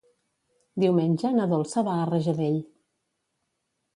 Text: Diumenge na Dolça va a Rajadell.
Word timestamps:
Diumenge 0.83 1.31
na 1.35 1.43
Dolça 1.51 1.83
va 1.89 1.97
a 2.05 2.09
Rajadell. 2.11 2.57